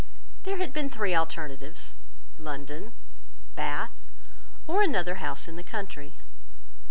[0.49, 1.95] There had been three alternatives,
[2.39, 2.93] London,
[3.53, 4.03] Bath,
[4.65, 6.15] or another house in the country.